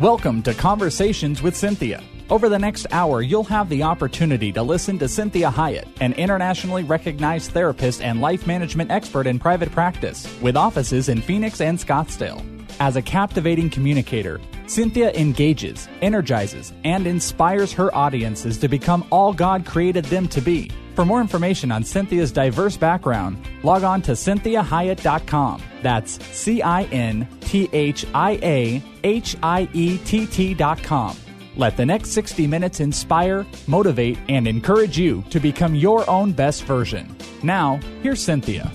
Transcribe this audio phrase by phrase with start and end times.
[0.00, 2.02] Welcome to Conversations with Cynthia.
[2.28, 6.82] Over the next hour, you'll have the opportunity to listen to Cinthia Hiett, an internationally
[6.82, 12.53] recognized therapist and life management expert in private practice, with offices in Phoenix and Scottsdale.
[12.80, 19.64] As a captivating communicator, Cinthia engages, energizes, and inspires her audiences to become all God
[19.64, 20.70] created them to be.
[20.94, 25.62] For more information on Cinthia's diverse background, log on to cinthiahiett.com.
[25.82, 31.16] That's C I N T H I A H I E T T.com.
[31.56, 36.64] Let the next 60 minutes inspire, motivate, and encourage you to become your own best
[36.64, 37.16] version.
[37.44, 38.72] Now, here's Cinthia.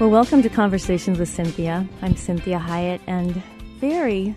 [0.00, 1.84] Well, welcome to Conversations with Cynthia.
[2.02, 3.42] I'm Cinthia Hiett and
[3.80, 4.32] very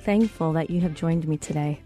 [0.00, 1.80] thankful that you have joined me today.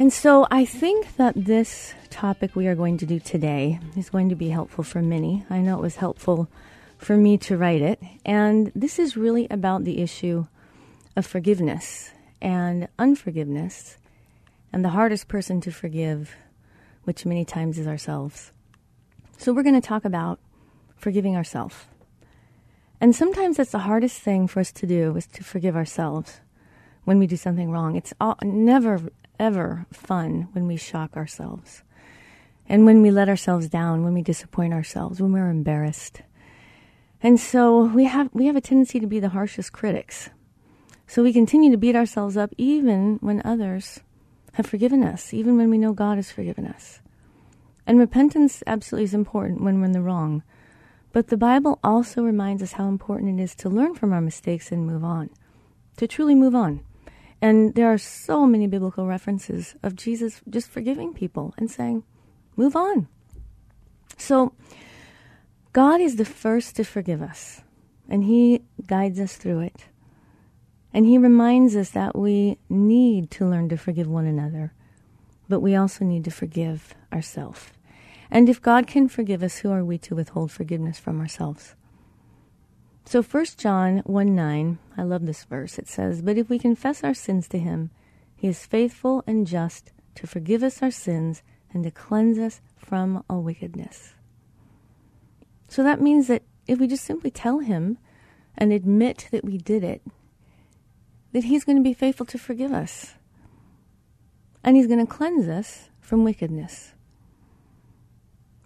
[0.00, 4.28] And so I think that this topic we are going to do today is going
[4.30, 5.44] to be helpful for many.
[5.48, 6.48] I know it was helpful
[6.98, 8.02] for me to write it.
[8.26, 10.48] And this is really about the issue
[11.14, 12.10] of forgiveness
[12.42, 13.98] and unforgiveness
[14.72, 16.34] and the hardest person to forgive,
[17.04, 18.50] which many times is ourselves.
[19.38, 20.40] So we're going to talk about
[20.96, 21.74] forgiving ourselves.
[23.00, 26.40] And sometimes that's the hardest thing for us to do is to forgive ourselves
[27.04, 27.96] when we do something wrong.
[27.96, 29.00] It's all, never
[29.38, 31.82] ever fun when we shock ourselves.
[32.68, 36.22] And when we let ourselves down, when we disappoint ourselves, when we're embarrassed.
[37.22, 40.30] And so we have we have a tendency to be the harshest critics.
[41.06, 44.00] So we continue to beat ourselves up even when others
[44.54, 47.00] have forgiven us, even when we know God has forgiven us.
[47.86, 50.42] And repentance absolutely is important when we're in the wrong.
[51.14, 54.72] But the Bible also reminds us how important it is to learn from our mistakes
[54.72, 55.30] and move on,
[55.96, 56.80] to truly move on.
[57.40, 62.02] And there are so many biblical references of Jesus just forgiving people and saying,
[62.56, 63.06] move on.
[64.18, 64.54] So,
[65.72, 67.62] God is the first to forgive us,
[68.08, 69.84] and He guides us through it.
[70.92, 74.72] And He reminds us that we need to learn to forgive one another,
[75.48, 77.70] but we also need to forgive ourselves.
[78.34, 81.76] And if God can forgive us, who are we to withhold forgiveness from ourselves?
[83.04, 85.78] So 1 John 1 9, I love this verse.
[85.78, 87.90] It says, But if we confess our sins to him,
[88.34, 93.22] he is faithful and just to forgive us our sins and to cleanse us from
[93.30, 94.14] all wickedness.
[95.68, 97.98] So that means that if we just simply tell him
[98.58, 100.02] and admit that we did it,
[101.32, 103.14] that he's going to be faithful to forgive us.
[104.64, 106.94] And he's going to cleanse us from wickedness.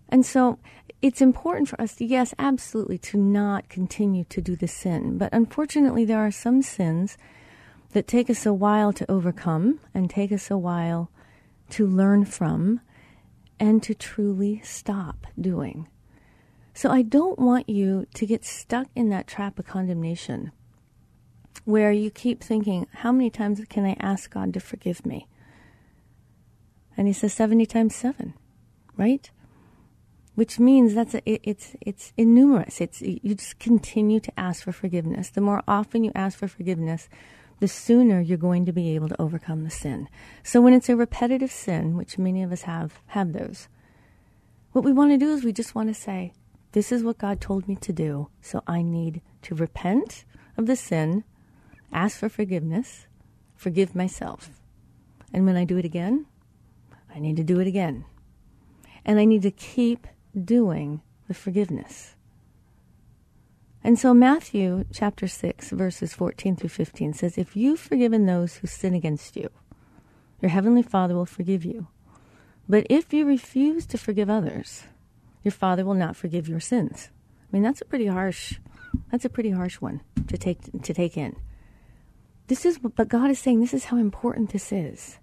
[0.09, 0.59] And so
[1.01, 5.19] it's important for us to, yes, absolutely, to not continue to do the sin.
[5.19, 7.17] But unfortunately, there are some sins
[7.93, 11.11] that take us a while to overcome and take us a while
[11.71, 12.81] to learn from
[13.61, 15.89] and to truly stop doing.
[16.75, 20.53] So I don't want you to get stuck in that trap of condemnation
[21.65, 25.27] where you keep thinking, how many times can I ask God to forgive me?
[26.97, 28.35] And he says 70 times 7,
[28.97, 29.31] right?
[30.39, 32.81] Which means that's a, it, it's it's innumerous.
[32.81, 35.31] It's you just continue to ask for forgiveness.
[35.31, 37.09] The more often you ask for forgiveness,
[37.59, 40.09] the sooner you're going to be able to overcome the sin.
[40.45, 43.67] So when it's a repetitive sin, which many of us have have those,
[44.71, 46.33] what we want to do is we just want to say,
[46.71, 50.25] "This is what God told me to do, so I need to repent
[50.57, 51.25] of the sin,
[51.93, 53.09] ask for forgiveness,
[53.57, 54.51] forgive myself,
[55.33, 56.27] and when I do it again,
[57.13, 58.05] I need to do it again."
[59.05, 60.07] And I need to keep
[60.45, 62.15] doing the forgiveness.
[63.85, 68.67] And so Matthew chapter 6 verses 14 through 15 says if you've forgiven those who
[68.67, 69.51] sin against you
[70.41, 71.87] your heavenly Father will forgive you.
[72.69, 74.85] But if you refuse to forgive others
[75.45, 77.11] your Father will not forgive your sins.
[77.11, 78.59] I mean that's a pretty harsh
[79.11, 81.37] that's a pretty harsh one to take to take in.
[82.49, 85.19] This is but God is saying this is how important this is.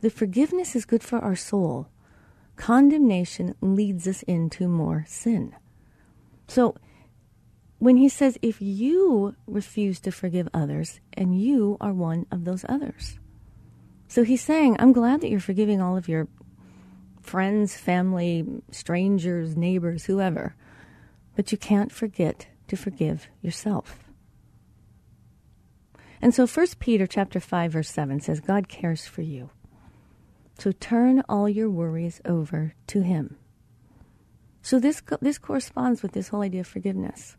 [0.00, 1.88] The forgiveness is good for our soul
[2.56, 5.54] condemnation leads us into more sin.
[6.48, 6.76] So
[7.78, 12.64] when he says, if you refuse to forgive others, and you are one of those
[12.68, 13.18] others.
[14.06, 16.28] So he's saying, I'm glad that you're forgiving all of your
[17.20, 20.54] friends, family, strangers, neighbors, whoever,
[21.34, 23.98] but you can't forget to forgive yourself.
[26.20, 29.50] And so 1 Peter chapter 5 verse 7 says God cares for you.
[30.62, 33.36] So turn all your worries over to him.
[34.60, 37.36] So this this corresponds with this whole idea of forgiveness.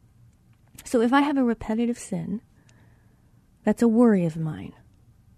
[0.83, 2.41] So if I have a repetitive sin,
[3.63, 4.73] that's a worry of mine.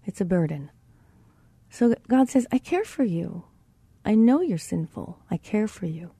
[0.04, 0.72] It's a burden.
[1.70, 3.44] So God says, I care for you.
[4.04, 5.20] I know you're sinful.
[5.30, 6.10] I care for you.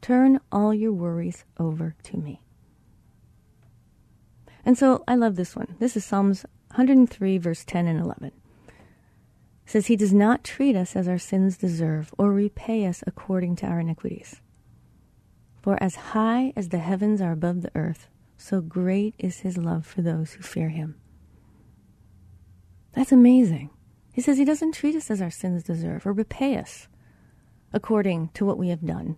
[0.00, 2.40] Turn all your worries over to me.
[4.64, 5.76] And so I love this one.
[5.78, 8.32] This is Psalms 103, verse 10 and 11.
[9.66, 13.66] Says, He does not treat us as our sins deserve or repay us according to
[13.66, 14.40] our iniquities.
[15.60, 19.84] For as high as the heavens are above the earth, so great is his love
[19.84, 20.94] for those who fear him.
[22.92, 23.70] That's amazing.
[24.12, 26.86] He says he doesn't treat us as our sins deserve or repay us
[27.72, 29.16] according to what we have done.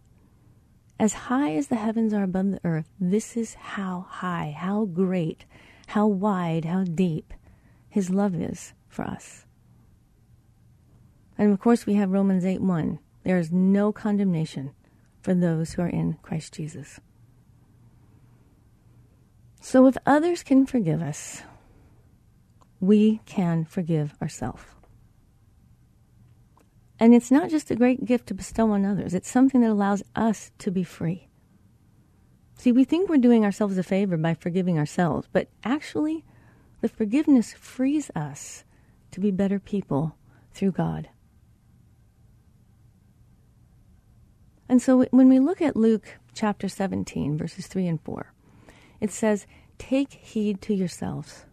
[0.98, 5.44] As high as the heavens are above the earth, this is how high, how great,
[5.88, 7.34] how wide, how deep
[7.88, 9.44] his love is for us.
[11.38, 12.98] And of course, we have Romans 8 1.
[13.22, 14.72] There is no condemnation
[15.22, 17.00] for those who are in Christ Jesus.
[19.60, 21.42] So if others can forgive us,
[22.80, 24.62] we can forgive ourselves.
[27.00, 30.02] And it's not just a great gift to bestow on others, it's something that allows
[30.16, 31.28] us to be free.
[32.56, 36.24] See, we think we're doing ourselves a favor by forgiving ourselves, but actually,
[36.80, 38.64] the forgiveness frees us
[39.12, 40.16] to be better people
[40.52, 41.08] through God.
[44.68, 48.32] And so when we look at Luke chapter 17, verses 3 and 4,
[49.00, 49.46] it says,
[49.78, 51.46] Take heed to yourselves.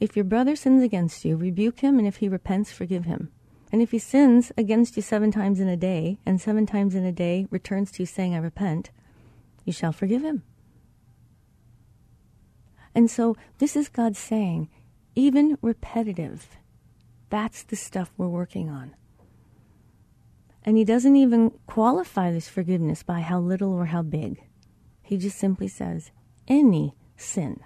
[0.00, 3.30] If your brother sins against you, rebuke him, and if he repents, forgive him.
[3.70, 7.04] And if he sins against you seven times in a day, and seven times in
[7.04, 8.90] a day returns to you saying, I repent,
[9.64, 10.42] you shall forgive him.
[12.94, 14.68] And so this is God saying,
[15.14, 16.56] even repetitive,
[17.30, 18.94] that's the stuff we're working on.
[20.64, 24.42] And he doesn't even qualify this forgiveness by how little or how big.
[25.02, 26.10] He just simply says,
[26.46, 27.60] any sin.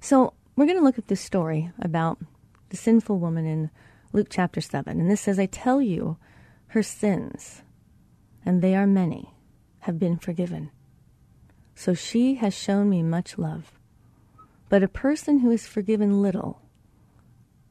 [0.00, 2.18] So we're going to look at this story about
[2.68, 3.70] the sinful woman in
[4.12, 5.00] Luke chapter 7.
[5.00, 6.16] And this says, I tell you,
[6.68, 7.62] her sins,
[8.44, 9.34] and they are many,
[9.80, 10.70] have been forgiven.
[11.74, 13.72] So she has shown me much love.
[14.68, 16.62] But a person who is forgiven little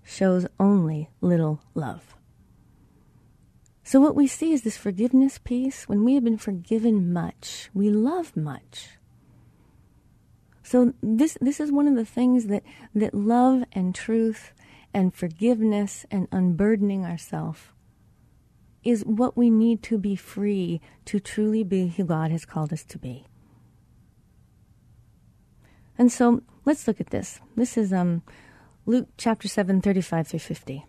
[0.03, 2.12] shows only little love.
[3.83, 5.87] So, what we see is this forgiveness piece.
[5.89, 8.97] When we have been forgiven much, we love much.
[10.63, 12.63] So this this is one of the things that
[12.95, 14.53] that love and truth
[14.93, 17.59] and forgiveness and unburdening ourselves
[18.83, 22.83] is what we need to be free to truly be who God has called us
[22.85, 23.25] to be.
[25.97, 27.39] And so let's look at this.
[27.55, 28.23] This is um,
[28.85, 30.85] Luke chapter 7, 35 through 50.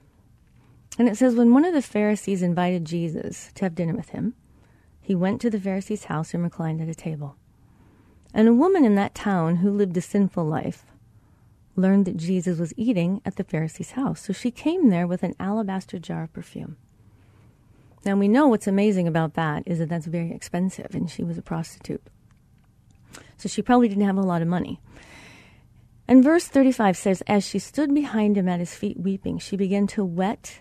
[0.99, 4.35] And it says, When one of the Pharisees invited Jesus to have dinner with him,
[5.01, 7.37] he went to the Pharisee's house and reclined at a table.
[8.33, 10.87] And a woman in that town who lived a sinful life
[11.77, 14.23] learned that Jesus was eating at the Pharisee's house.
[14.23, 16.77] So she came there with an alabaster jar of perfume.
[18.05, 21.39] Now we know what's amazing about that is that that's very expensive, and she was
[21.39, 22.03] a prostitute.
[23.37, 24.81] So she probably didn't have a lot of money.
[26.07, 29.87] And verse 35 says, As she stood behind him at his feet weeping, she began
[29.89, 30.61] to wet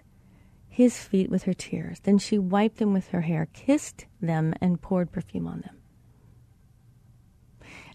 [0.73, 1.99] his feet with her tears.
[1.99, 5.77] Then she wiped them with her hair, kissed them, and poured perfume on them.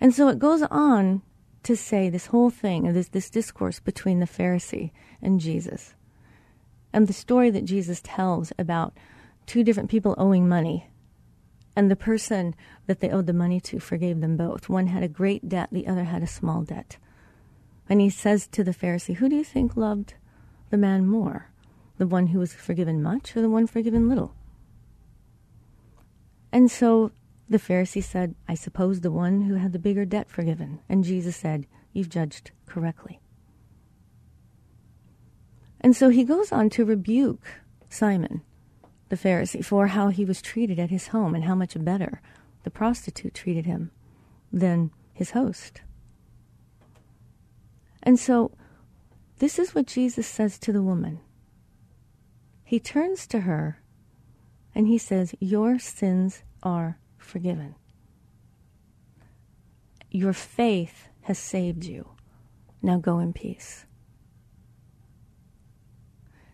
[0.00, 1.22] And so it goes on
[1.64, 5.96] to say this whole thing, this, this discourse between the Pharisee and Jesus,
[6.92, 8.96] and the story that Jesus tells about
[9.46, 10.88] two different people owing money.
[11.74, 12.54] And the person
[12.86, 14.68] that they owed the money to forgave them both.
[14.68, 16.96] One had a great debt, the other had a small debt.
[17.88, 20.14] And he says to the Pharisee, Who do you think loved
[20.70, 21.50] the man more?
[21.98, 24.34] The one who was forgiven much or the one forgiven little?
[26.52, 27.12] And so
[27.48, 30.80] the Pharisee said, I suppose the one who had the bigger debt forgiven.
[30.88, 33.20] And Jesus said, You've judged correctly.
[35.80, 37.46] And so he goes on to rebuke
[37.88, 38.42] Simon,
[39.08, 42.20] the Pharisee, for how he was treated at his home and how much better
[42.64, 43.90] the prostitute treated him
[44.52, 45.80] than his host.
[48.02, 48.52] And so
[49.38, 51.20] this is what Jesus says to the woman.
[52.68, 53.80] He turns to her
[54.74, 57.76] and he says, Your sins are forgiven.
[60.10, 62.10] Your faith has saved you.
[62.82, 63.86] Now go in peace.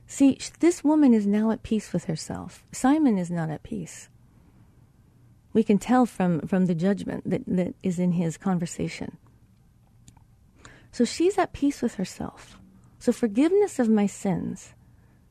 [0.06, 2.64] See, this woman is now at peace with herself.
[2.71, 4.09] Simon is not at peace.
[5.52, 9.16] We can tell from, from the judgment that, that is in his conversation.
[10.92, 12.56] So she's at peace with herself.
[13.00, 14.75] So forgiveness of my sins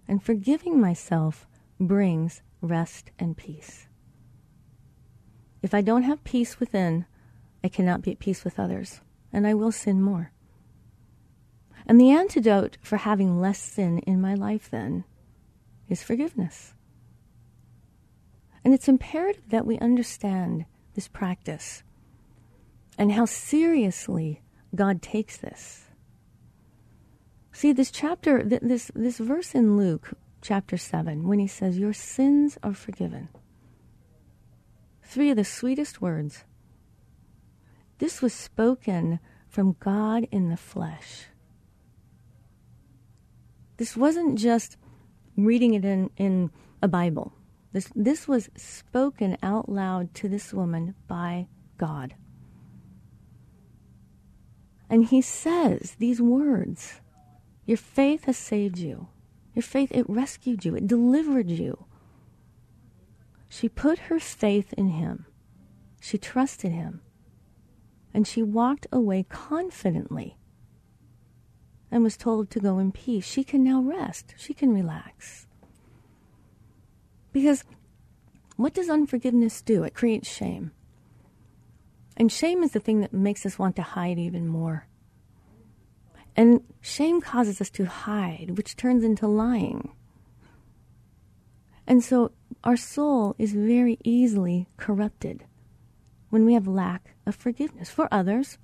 [0.08, 1.48] and forgiving myself
[1.80, 3.88] brings rest and peace.
[5.62, 7.06] If I don't have peace within,
[7.64, 10.32] I cannot be at peace with others, and I will sin more.
[11.86, 15.06] And the antidote for having less sin in my life then
[15.90, 16.74] is forgiveness.
[18.64, 21.84] And it's imperative that we understand this practice
[22.98, 24.42] and how seriously
[24.76, 25.86] God takes this.
[27.54, 30.10] See, this chapter, this, this verse in Luke
[30.42, 33.30] chapter 7, when he says, Your sins are forgiven.
[35.04, 36.46] Three of the sweetest words.
[38.00, 41.28] This was spoken from God in the flesh.
[43.78, 44.78] This wasn't just
[45.38, 46.50] reading it in, in
[46.82, 47.34] a Bible.
[47.72, 52.16] This, this was spoken out loud to this woman by God.
[54.90, 57.00] And he says these words
[57.66, 59.08] Your faith has saved you.
[59.54, 61.86] Your faith, it rescued you, it delivered you.
[63.48, 65.28] She put her faith in him,
[66.02, 67.02] she trusted him,
[68.14, 70.38] and she walked away confidently
[71.92, 73.26] and was told to go in peace.
[73.26, 75.46] She can now rest, she can relax.
[77.32, 77.64] Because
[78.56, 79.84] what does unforgiveness do?
[79.84, 80.72] It creates shame.
[82.18, 84.88] And shame is the thing that makes us want to hide even more.
[86.36, 89.92] And shame causes us to hide, which turns into lying.
[91.86, 92.32] And so
[92.64, 95.46] our soul is very easily corrupted
[96.30, 98.58] when we have lack of forgiveness for others,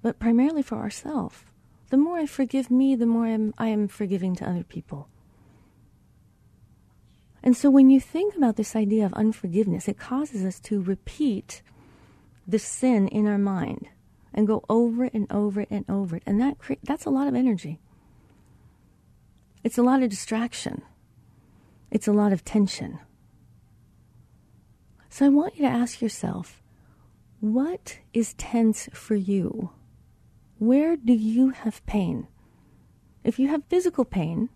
[0.00, 1.44] but primarily for ourselves.
[1.90, 5.08] The more I forgive me, the more I'm, I am forgiving to other people.
[7.42, 11.60] And so when you think about this idea of unforgiveness, it causes us to repeat
[12.46, 13.88] the sin in our mind
[14.34, 16.22] and go over it and over it and over it.
[16.26, 17.80] And that cre- that's a lot of energy.
[19.62, 20.82] It's a lot of distraction.
[21.90, 22.98] It's a lot of tension.
[25.08, 26.60] So I want you to ask yourself
[27.40, 29.70] what is tense for you?
[30.58, 32.26] Where do you have pain?
[33.22, 34.48] If you have physical pain,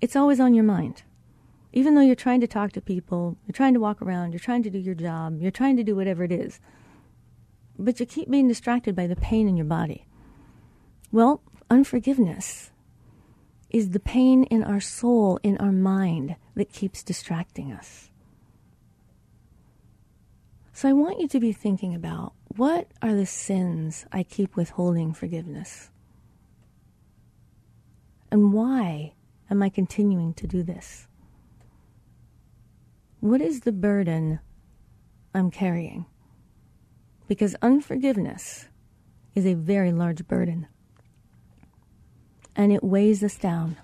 [0.00, 1.02] it's always on your mind.
[1.72, 4.62] Even though you're trying to talk to people, you're trying to walk around, you're trying
[4.64, 6.58] to do your job, you're trying to do whatever it is,
[7.84, 10.06] but you keep being distracted by the pain in your body.
[11.10, 12.70] Well, unforgiveness
[13.70, 18.10] is the pain in our soul, in our mind, that keeps distracting us.
[20.72, 25.12] So I want you to be thinking about what are the sins I keep withholding
[25.12, 25.90] forgiveness?
[28.30, 29.14] And why
[29.50, 31.06] am I continuing to do this?
[33.20, 34.40] What is the burden
[35.34, 36.06] I'm carrying?
[37.30, 38.66] Because unforgiveness
[39.36, 40.66] is a very large burden
[42.56, 43.76] and it weighs us down.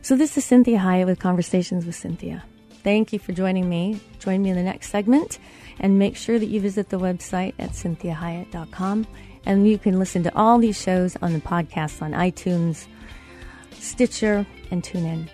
[0.00, 2.42] So, this is Cinthia Hiett with Conversations with Cynthia.
[2.82, 4.00] Thank you for joining me.
[4.20, 5.38] Join me in the next segment
[5.78, 9.06] and make sure that you visit the website at cinthiahiett.com.
[9.44, 12.86] And you can listen to all these shows on the podcast on iTunes,
[13.72, 15.28] Stitcher, and TuneIn.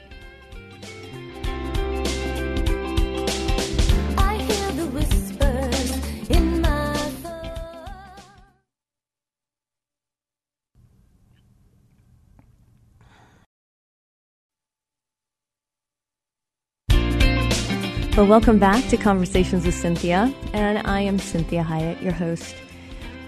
[18.20, 22.54] Well, welcome back to Conversations with Cynthia, and I am Cinthia Hiett, your host.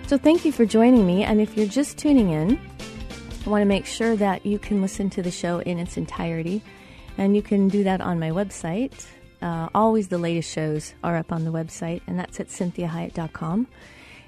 [0.07, 1.25] So, thank you for joining me.
[1.25, 2.61] And if you're just tuning in,
[3.47, 6.61] I want to make sure that you can listen to the show in its entirety,
[7.17, 9.07] and you can do that on my website.
[9.41, 13.69] Uh, always the latest shows are up on the website, and that's at cinthiahiett.com.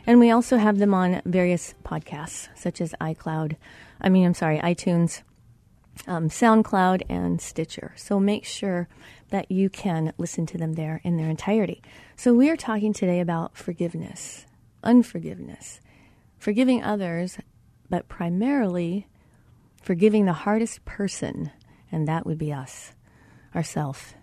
[0.06, 3.56] And we also have them on various podcasts, such as iCloud,
[4.00, 5.20] I mean, I'm sorry, iTunes,
[6.06, 7.92] um, SoundCloud, and Stitcher.
[7.96, 8.88] So make sure
[9.34, 11.82] that you can listen to them there in their entirety.
[12.14, 14.46] So, we are talking today about forgiveness,
[14.84, 15.80] unforgiveness,
[16.38, 17.38] forgiving others,
[17.90, 19.08] but primarily
[19.82, 21.50] forgiving the hardest person,
[21.90, 22.92] and that would be us,
[23.56, 24.14] ourself.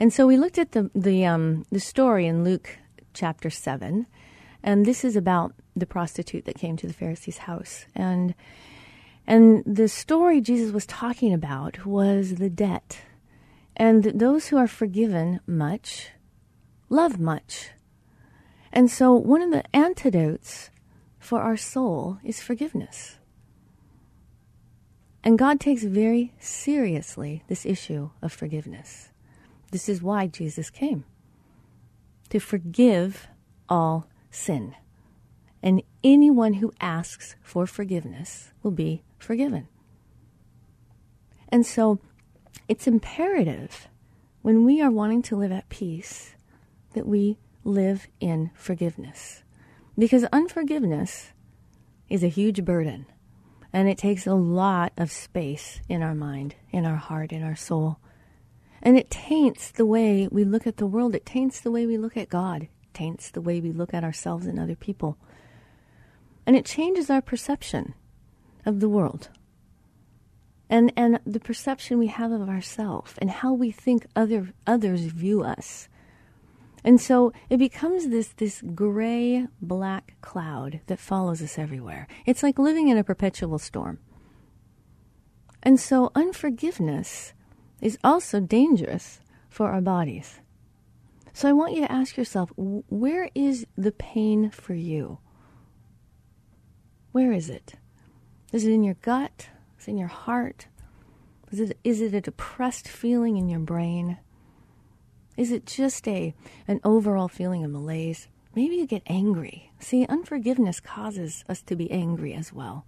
[0.00, 2.78] And so we looked at the the um, the story in Luke
[3.12, 4.06] chapter seven,
[4.62, 8.34] and this is about the prostitute that came to the Pharisee's house, and
[9.26, 13.02] and the story Jesus was talking about was the debt
[13.76, 16.10] and those who are forgiven much
[16.88, 17.70] love much.
[18.72, 20.70] And so, one of the antidotes
[21.18, 23.18] for our soul is forgiveness.
[25.22, 29.10] And God takes very seriously this issue of forgiveness.
[29.70, 31.04] This is why Jesus came
[32.28, 33.28] to forgive
[33.68, 34.74] all sin.
[35.62, 39.68] And anyone who asks for forgiveness will be forgiven.
[41.48, 42.00] And so
[42.68, 43.88] it's imperative
[44.42, 46.34] when we are wanting to live at peace
[46.94, 49.42] that we live in forgiveness.
[49.98, 51.32] Because unforgiveness
[52.08, 53.06] is a huge burden.
[53.72, 57.56] And it takes a lot of space in our mind, in our heart, in our
[57.56, 57.98] soul.
[58.82, 61.14] And it taints the way we look at the world.
[61.14, 62.64] It taints the way we look at God.
[62.64, 65.16] It taints the way we look at ourselves and other people.
[66.46, 67.94] And it changes our perception
[68.64, 69.30] of the world.
[70.74, 75.44] And, and the perception we have of ourselves and how we think other, others view
[75.44, 75.88] us.
[76.82, 82.08] And so it becomes this, this gray black cloud that follows us everywhere.
[82.26, 84.00] It's like living in a perpetual storm.
[85.62, 87.34] And so unforgiveness
[87.80, 90.40] is also dangerous for our bodies.
[91.32, 95.18] So I want you to ask yourself where is the pain for you?
[97.12, 97.74] Where is it?
[98.52, 99.50] Is it in your gut?
[99.84, 100.66] Is it in your heart?
[101.52, 104.16] Is it, is it a depressed feeling in your brain?
[105.36, 106.34] Is it just a
[106.66, 108.28] an overall feeling of malaise?
[108.54, 109.72] Maybe you get angry.
[109.80, 112.86] See, unforgiveness causes us to be angry as well.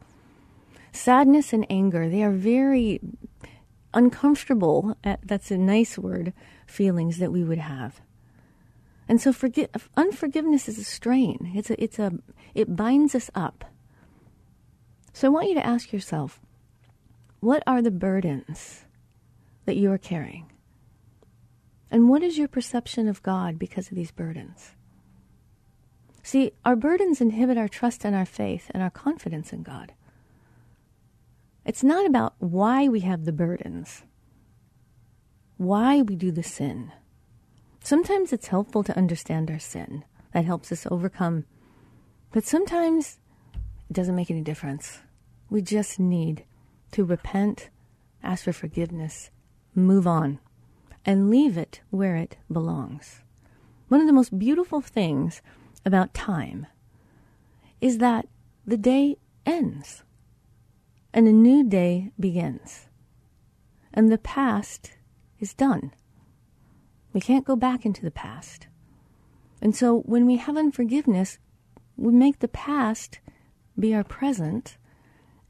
[0.90, 3.02] Sadness and anger, they are very
[3.92, 6.32] uncomfortable, uh, that's a nice word,
[6.66, 8.00] feelings that we would have.
[9.06, 11.52] And so forgi- unforgiveness is a strain.
[11.54, 12.12] It's a, it's a,
[12.54, 13.66] it binds us up.
[15.12, 16.40] So I want you to ask yourself,
[17.40, 18.84] what are the burdens
[19.64, 20.50] that you are carrying?
[21.90, 24.72] And what is your perception of God because of these burdens?
[26.22, 29.92] See, our burdens inhibit our trust and our faith and our confidence in God.
[31.64, 34.02] It's not about why we have the burdens,
[35.56, 36.92] why we do the sin.
[37.80, 40.04] Sometimes it's helpful to understand our sin.
[40.32, 41.44] That helps us overcome.
[42.32, 43.18] But sometimes
[43.88, 44.98] it doesn't make any difference.
[45.48, 46.44] We just need
[46.92, 47.70] to repent,
[48.22, 49.30] ask for forgiveness,
[49.74, 50.38] move on
[51.04, 53.22] and leave it where it belongs.
[53.88, 55.40] One of the most beautiful things
[55.84, 56.66] about time
[57.80, 58.26] is that
[58.66, 60.02] the day ends
[61.14, 62.88] and a new day begins.
[63.94, 64.92] And the past
[65.38, 65.92] is done.
[67.12, 68.66] We can't go back into the past.
[69.62, 71.38] And so when we have unforgiveness,
[71.96, 73.20] we make the past
[73.78, 74.76] be our present.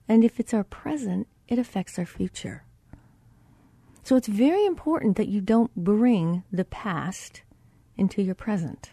[0.09, 2.65] And if it's our present, it affects our future.
[4.03, 7.43] So it's very important that you don't bring the past
[7.97, 8.93] into your present.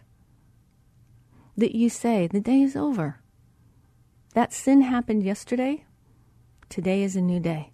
[1.56, 3.22] That you say, the day is over.
[4.34, 5.86] That sin happened yesterday.
[6.68, 7.72] Today is a new day.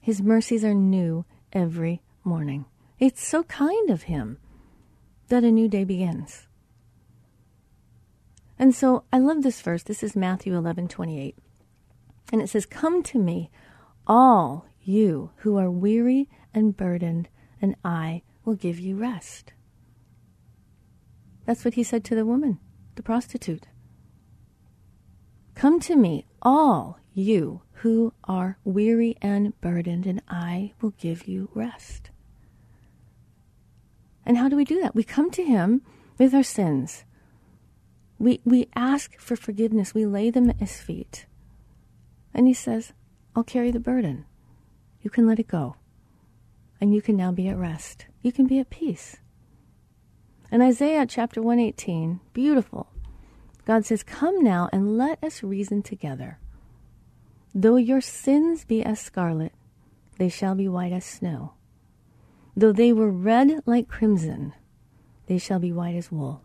[0.00, 2.64] His mercies are new every morning.
[2.98, 4.38] It's so kind of him
[5.28, 6.48] that a new day begins.
[8.58, 9.84] And so I love this verse.
[9.84, 11.36] This is Matthew 11 28.
[12.32, 13.50] And it says, Come to me,
[14.06, 17.28] all you who are weary and burdened,
[17.60, 19.52] and I will give you rest.
[21.46, 22.58] That's what he said to the woman,
[22.94, 23.68] the prostitute.
[25.54, 31.50] Come to me, all you who are weary and burdened, and I will give you
[31.54, 32.10] rest.
[34.24, 34.94] And how do we do that?
[34.94, 35.82] We come to him
[36.18, 37.04] with our sins.
[38.18, 39.94] We, we ask for forgiveness.
[39.94, 41.26] We lay them at his feet.
[42.34, 42.92] And he says,
[43.34, 44.26] I'll carry the burden
[45.02, 45.76] you can let it go.
[46.80, 48.06] And you can now be at rest.
[48.22, 49.18] You can be at peace.
[50.50, 52.88] In Isaiah chapter 118, beautiful.
[53.64, 56.38] God says, Come now and let us reason together.
[57.54, 59.52] Though your sins be as scarlet,
[60.18, 61.54] they shall be white as snow.
[62.56, 64.52] Though they were red like crimson,
[65.26, 66.42] they shall be white as wool.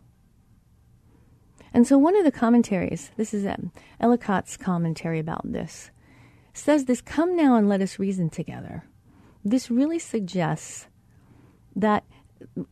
[1.78, 5.92] And so, one of the commentaries, this is um, Ellicott's commentary about this,
[6.52, 8.86] says this Come now and let us reason together.
[9.46, 10.88] This really suggests
[11.76, 12.04] that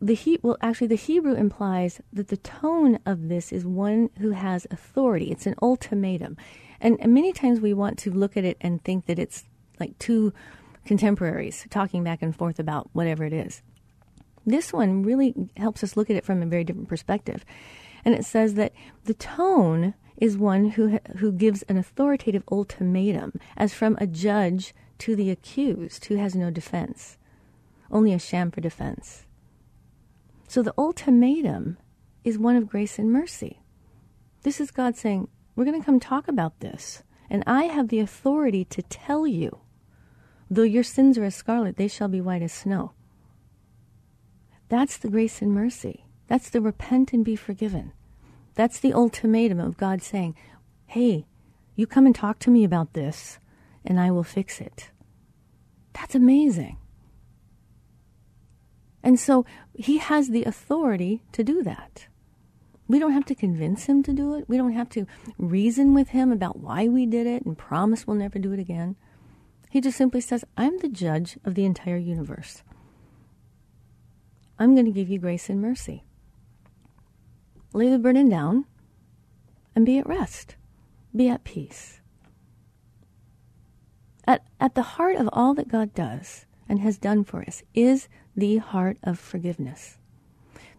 [0.00, 4.32] the he well actually the Hebrew implies that the tone of this is one who
[4.32, 5.30] has authority.
[5.30, 6.36] It's an ultimatum.
[6.80, 9.44] And, and many times we want to look at it and think that it's
[9.78, 10.32] like two
[10.84, 13.62] contemporaries talking back and forth about whatever it is.
[14.44, 17.44] This one really helps us look at it from a very different perspective.
[18.06, 18.72] And it says that
[19.04, 25.16] the tone is one who, who gives an authoritative ultimatum, as from a judge to
[25.16, 27.18] the accused who has no defense,
[27.90, 29.26] only a sham for defense.
[30.46, 31.78] So the ultimatum
[32.22, 33.60] is one of grace and mercy.
[34.42, 37.98] This is God saying, We're going to come talk about this, and I have the
[37.98, 39.58] authority to tell you,
[40.48, 42.92] though your sins are as scarlet, they shall be white as snow.
[44.68, 46.05] That's the grace and mercy.
[46.28, 47.92] That's the repent and be forgiven.
[48.54, 50.34] That's the ultimatum of God saying,
[50.86, 51.26] hey,
[51.74, 53.38] you come and talk to me about this,
[53.84, 54.90] and I will fix it.
[55.92, 56.78] That's amazing.
[59.02, 62.06] And so he has the authority to do that.
[62.88, 64.48] We don't have to convince him to do it.
[64.48, 65.06] We don't have to
[65.38, 68.96] reason with him about why we did it and promise we'll never do it again.
[69.70, 72.62] He just simply says, I'm the judge of the entire universe.
[74.58, 76.04] I'm going to give you grace and mercy.
[77.76, 78.64] Lay the burden down
[79.74, 80.56] and be at rest,
[81.14, 82.00] be at peace.
[84.26, 88.08] At, at the heart of all that God does and has done for us is
[88.34, 89.98] the heart of forgiveness.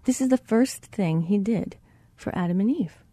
[0.06, 1.78] This is the first thing He did
[2.16, 3.04] for Adam and Eve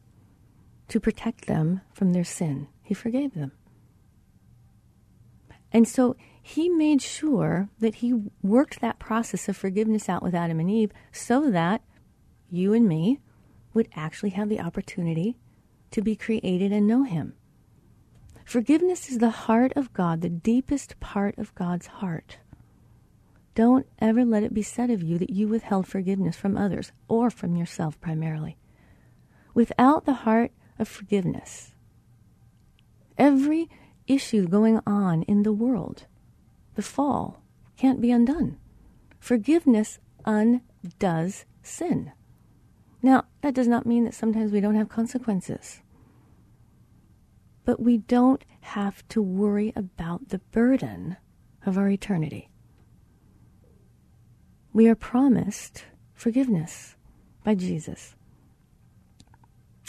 [0.89, 2.69] to protect them from their sin.
[2.83, 3.53] He forgave them.
[5.71, 10.59] And so he made sure that he worked that process of forgiveness out with Adam
[10.59, 11.83] and Eve so that
[12.49, 13.21] you and me
[13.75, 15.37] would actually have the opportunity
[15.91, 17.35] to be created and know him.
[18.45, 22.39] Forgiveness is the heart of God, the deepest part of God's heart.
[23.55, 27.31] Don't ever let it be said of you that you withheld forgiveness from others or
[27.31, 28.57] from yourself primarily.
[29.55, 31.73] Without the heart of forgiveness,
[33.17, 33.69] every
[34.07, 36.07] issue going on in the world,
[36.75, 37.41] the fall,
[37.77, 38.59] can't be undone.
[39.21, 42.13] Forgiveness undoes sin.
[43.05, 45.83] Now, that does not mean that sometimes we don't have consequences.
[47.67, 51.19] But we don't have to worry about the burden
[51.67, 52.49] of our eternity.
[54.73, 56.97] We are promised forgiveness
[57.45, 58.15] by Jesus.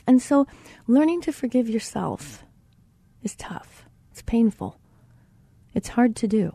[0.06, 0.46] And so,
[0.86, 2.44] learning to forgive yourself
[3.24, 3.86] is tough.
[4.12, 4.78] It's painful.
[5.74, 6.54] It's hard to do.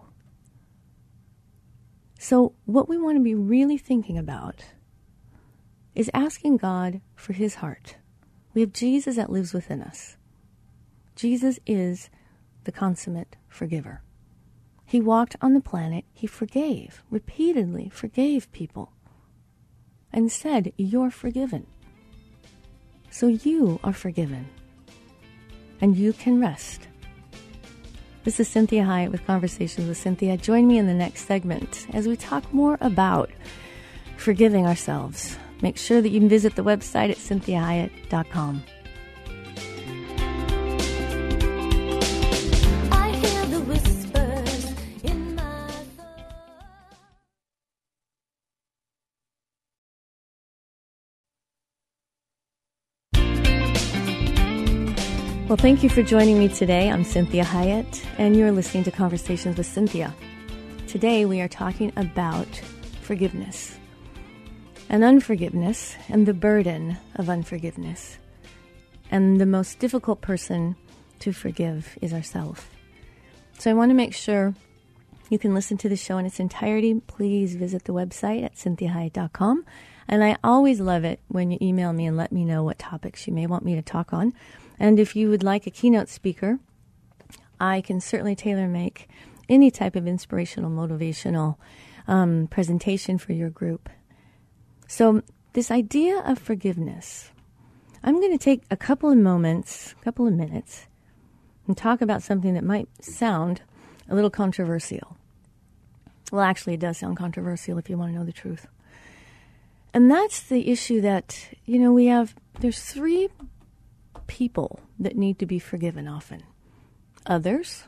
[2.19, 4.63] So, what we want to be really thinking about
[5.95, 7.97] is asking God for his heart.
[8.55, 10.17] We have Jesus that lives within us.
[11.17, 12.11] Jesus is
[12.65, 14.03] the consummate forgiver.
[14.85, 18.93] He walked on the planet, he forgave, repeatedly forgave people,
[20.13, 21.67] and said, You're forgiven.
[23.11, 24.49] So you are forgiven.
[25.81, 26.89] And you can rest.
[28.25, 30.37] This is Cinthia Hiett with Conversations with Cynthia.
[30.37, 33.31] Join me in the next segment as we talk more about
[34.17, 35.39] forgiving ourselves.
[35.63, 38.65] Make sure that you can visit the website at cinthiahiett.com.
[55.51, 56.89] Well, thank you for joining me today.
[56.89, 60.15] I'm Cinthia Hiett, and you're listening to Conversations with Cynthia.
[60.87, 62.47] Today, we are talking about
[63.03, 63.80] forgiveness
[64.91, 68.19] and unforgiveness and the burden of unforgiveness.
[69.11, 70.75] And the most difficult person
[71.21, 72.67] to forgive is ourselves.
[73.59, 74.55] So I want to make sure
[75.31, 77.01] you can listen to the show in its entirety.
[77.07, 79.65] Please visit the website at cinthiahiett.com.
[80.09, 83.29] And I always love it when you email me and let me know what topics
[83.29, 84.35] you may want me to talk on.
[84.81, 86.59] And if you would like a keynote speaker,
[87.61, 89.09] I can certainly tailor make
[89.49, 91.59] any type of inspirational, motivational
[92.09, 93.89] um, presentation for your group.
[94.91, 95.23] So,
[95.53, 97.31] this idea of forgiveness,
[98.03, 100.89] I'm going to take a couple of moments, a couple of minutes,
[101.69, 103.63] and talk about something that might sound
[104.09, 105.17] a little controversial.
[106.33, 108.67] Well, actually, it does sound controversial if you want to know the truth.
[109.95, 113.29] And that's the issue that, you know, we have, there's three
[114.27, 116.43] people that need to be forgiven often
[117.27, 117.85] others,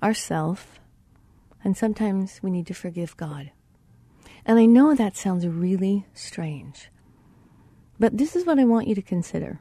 [0.00, 0.62] ourselves,
[1.64, 3.50] and sometimes we need to forgive God.
[4.44, 6.90] And I know that sounds really strange,
[7.98, 9.60] but this is what I want you to consider.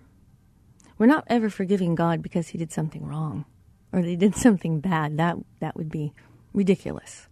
[0.98, 3.46] We're not ever forgiving God because he did something wrong
[3.94, 5.17] or they did something bad.
[5.17, 6.13] That, that would be
[6.54, 7.28] ridiculous.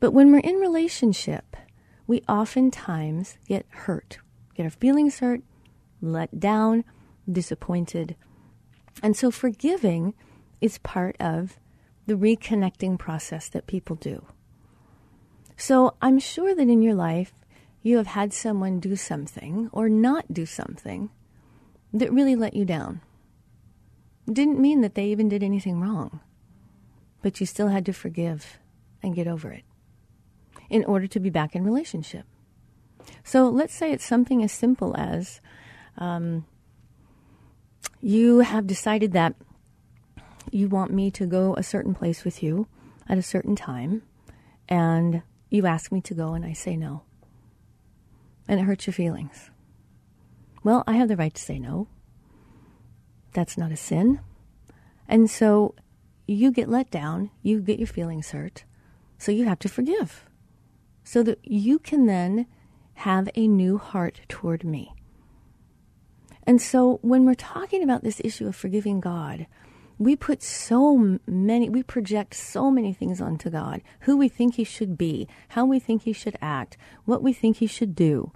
[0.00, 1.56] But when we're in relationship,
[2.06, 4.18] we oftentimes get hurt,
[4.54, 5.40] get our feelings hurt,
[6.02, 6.84] let down,
[7.30, 8.16] disappointed.
[9.02, 10.14] And so forgiving
[10.60, 11.58] is part of
[12.06, 14.26] the reconnecting process that people do.
[15.56, 17.32] So I'm sure that in your life,
[17.82, 21.10] you have had someone do something or not do something
[21.92, 23.00] that really let you down.
[24.30, 26.20] didn't mean that they even did anything wrong,
[27.22, 28.58] but you still had to forgive
[29.02, 29.64] and get over it
[30.70, 32.24] in order to be back in relationship.
[33.22, 35.40] So let's say it's something as simple as
[35.98, 36.46] um,
[38.00, 39.34] you have decided that
[40.50, 42.66] you want me to go a certain place with you
[43.08, 44.02] at a certain time,
[44.68, 45.22] and
[45.54, 47.02] you ask me to go, and I say no.
[48.46, 49.50] and it hurts your feelings.
[50.62, 51.88] Well, I have the right to say no.
[53.32, 54.20] That's not a sin.
[55.08, 55.74] And so
[56.26, 58.64] you get let down, you get your feelings hurt,
[59.18, 60.26] so you have to forgive.
[61.02, 62.46] So that you can then
[62.94, 64.94] have a new heart toward me.
[66.46, 69.46] And so when we're talking about this issue of forgiving God,
[69.98, 74.64] we put so many, we project so many things onto God who we think He
[74.64, 78.32] should be, how we think He should act, what we think He should do,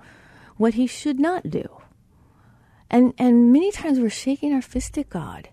[0.56, 1.64] what He should not do.
[2.90, 5.50] And, and many times we're shaking our fist at God.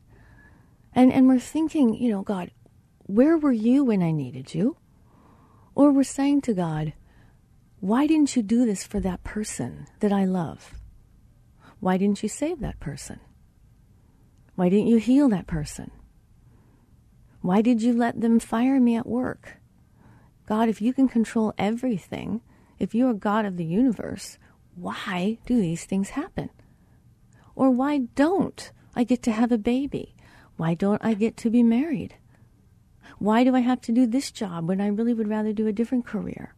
[0.93, 2.51] And, and we're thinking, you know, God,
[2.99, 4.77] where were you when I needed you?
[5.73, 6.93] Or we're saying to God,
[7.81, 10.75] why didn't you do this for that person that I love?
[11.81, 13.19] Why didn't you save that person?
[14.55, 15.91] Why didn't you heal that person?
[17.41, 19.57] Why did you let them fire me at work?
[20.47, 22.41] God, if you can control everything,
[22.79, 24.37] if you are God of the universe,
[24.75, 26.49] why do these things happen?
[27.55, 30.15] Or why don't I get to have a baby?
[30.57, 32.15] Why don't I get to be married?
[33.19, 35.73] Why do I have to do this job when I really would rather do a
[35.73, 36.53] different career?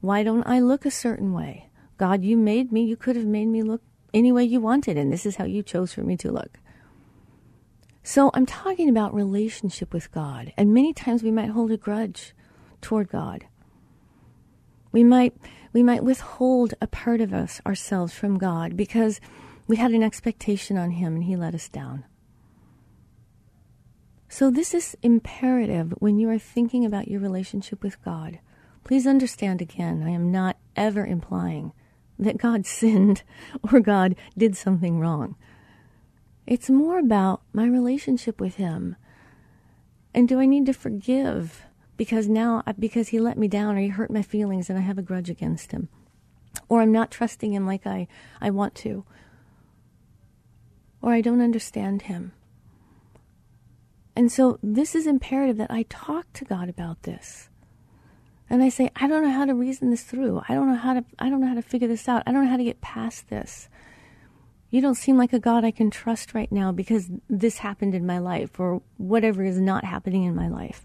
[0.00, 1.68] Why don't I look a certain way?
[1.96, 2.84] God, you made me.
[2.84, 3.82] You could have made me look
[4.14, 6.58] any way you wanted, and this is how you chose for me to look.
[8.02, 12.34] So I'm talking about relationship with God, and many times we might hold a grudge
[12.80, 13.46] toward God.
[14.90, 15.34] We might
[15.72, 19.20] we might withhold a part of us ourselves from God because
[19.66, 22.04] we had an expectation on him and he let us down.
[24.28, 28.38] So this is imperative when you are thinking about your relationship with God.
[28.84, 31.72] Please understand again, I am not ever implying
[32.22, 33.22] that God sinned
[33.72, 35.36] or God did something wrong.
[36.46, 38.96] It's more about my relationship with Him.
[40.14, 41.62] And do I need to forgive
[41.96, 44.98] because now, because He let me down or He hurt my feelings and I have
[44.98, 45.88] a grudge against Him?
[46.68, 48.08] Or I'm not trusting Him like I,
[48.40, 49.04] I want to?
[51.00, 52.32] Or I don't understand Him?
[54.14, 57.48] And so this is imperative that I talk to God about this.
[58.52, 60.42] And I say, I don't know how to reason this through.
[60.46, 62.22] I don't know how to I don't know how to figure this out.
[62.26, 63.70] I don't know how to get past this.
[64.68, 68.04] You don't seem like a God I can trust right now because this happened in
[68.04, 70.84] my life or whatever is not happening in my life.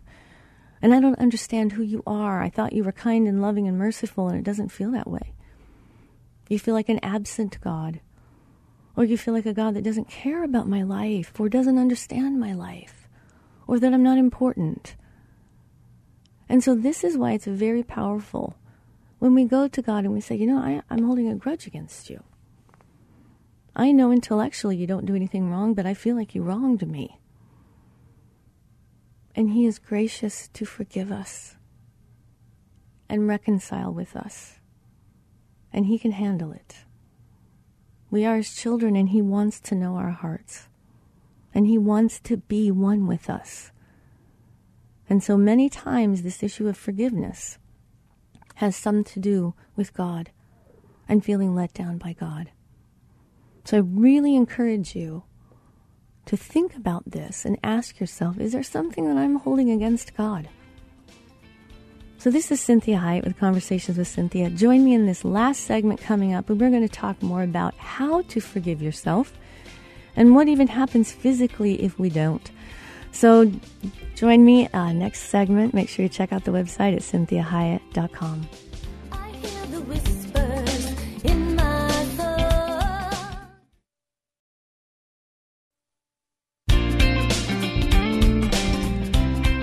[0.81, 2.41] And I don't understand who you are.
[2.41, 5.33] I thought you were kind and loving and merciful, and it doesn't feel that way.
[6.47, 7.99] You feel like an absent God.
[8.95, 12.39] Or you feel like a God that doesn't care about my life or doesn't understand
[12.39, 13.09] my life
[13.67, 14.95] or that I'm not important
[16.49, 18.55] and so this is why it's very powerful
[19.19, 21.67] when we go to God and we say, you know, I, I'm holding a grudge
[21.67, 22.23] against you.
[23.75, 27.19] I know intellectually you don't do anything wrong, but I feel like you wronged me.
[29.35, 31.57] And He is gracious to forgive us
[33.09, 34.59] and reconcile with us.
[35.71, 36.77] And He can handle it.
[38.09, 40.69] We are His children, and He wants to know our hearts.
[41.53, 43.71] And He wants to be one with us.
[45.09, 47.57] And so many times, this issue of forgiveness
[48.55, 50.31] has something to do with God
[51.07, 52.49] and feeling let down by God.
[53.63, 55.23] So I really encourage you
[56.25, 60.49] to think about this and ask yourself is there something that I'm holding against God?
[62.19, 64.49] So, this is Cinthia Hiett with Conversations with Cynthia.
[64.49, 67.75] Join me in this last segment coming up, and we're going to talk more about
[67.75, 69.33] how to forgive yourself
[70.15, 72.49] and what even happens physically if we don't.
[73.11, 73.51] So,
[74.17, 75.75] Join me uh, next segment.
[75.75, 78.47] Make sure you check out the website at cinthiahiett.com.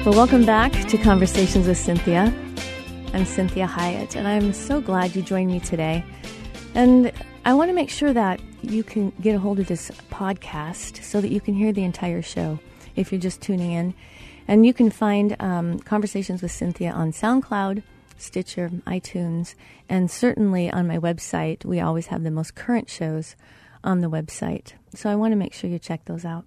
[0.04, 2.32] Well, welcome back to Conversations with Cynthia.
[3.12, 6.04] I'm Cinthia Hiett, and I'm so glad you joined me today.
[6.76, 7.10] And
[7.44, 11.20] I want to make sure that you can get a hold of this podcast so
[11.20, 12.60] that you can hear the entire show
[12.96, 13.94] if you're just tuning in.
[14.46, 17.82] And you can find um, Conversations with Cynthia on SoundCloud,
[18.16, 19.54] Stitcher, iTunes,
[19.88, 21.64] and certainly on my website.
[21.64, 23.36] We always have the most current shows
[23.82, 24.72] on the website.
[24.94, 26.44] So I want to make sure you check those out.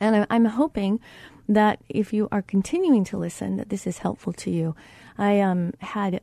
[0.00, 1.00] And I'm hoping
[1.48, 4.74] that if you are continuing to listen, that this is helpful to you.
[5.18, 6.20] I um, had,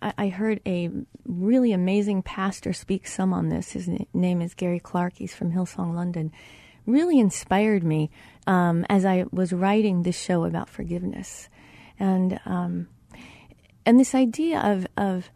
[0.00, 0.90] I heard a
[1.24, 3.72] really amazing pastor speak some on this.
[3.72, 5.14] His name is Gary Clarke.
[5.16, 6.32] He's from Hillsong, London.
[6.86, 8.10] Really inspired me
[8.46, 11.48] um, as I was writing this show about forgiveness,
[11.98, 12.88] and um,
[13.86, 15.30] and this idea of of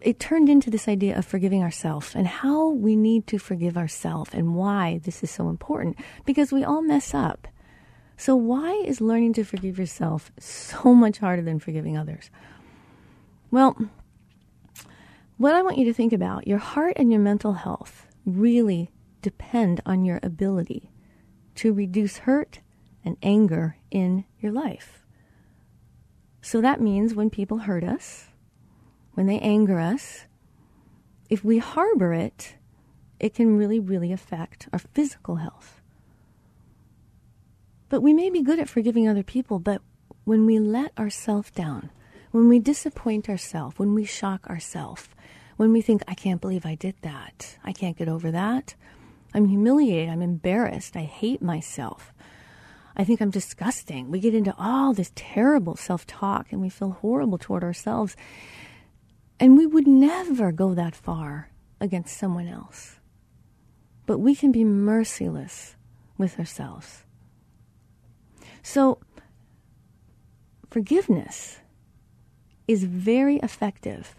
[0.00, 4.30] it turned into this idea of forgiving ourselves and how we need to forgive ourselves
[4.32, 7.46] and why this is so important because we all mess up.
[8.16, 12.30] So why is learning to forgive yourself so much harder than forgiving others?
[13.50, 13.76] Well,
[15.36, 18.90] what I want you to think about your heart and your mental health really
[19.22, 20.90] depend on your ability
[21.56, 22.60] to reduce hurt
[23.04, 25.04] and anger in your life.
[26.42, 28.28] So that means when people hurt us,
[29.14, 30.26] when they anger us,
[31.28, 32.56] if we harbor it,
[33.18, 35.80] it can really, really affect our physical health.
[37.88, 39.82] But we may be good at forgiving other people, but
[40.24, 41.90] when we let ourselves down,
[42.30, 45.08] when we disappoint ourselves, when we shock ourselves,
[45.56, 48.74] when we think, I can't believe I did that, I can't get over that,
[49.32, 52.12] I'm humiliated, I'm embarrassed, I hate myself,
[52.96, 54.10] I think I'm disgusting.
[54.10, 58.16] We get into all this terrible self talk and we feel horrible toward ourselves.
[59.38, 63.00] And we would never go that far against someone else.
[64.04, 65.76] But we can be merciless
[66.18, 67.04] with ourselves.
[68.62, 69.00] So,
[70.68, 71.60] forgiveness
[72.68, 74.14] is very effective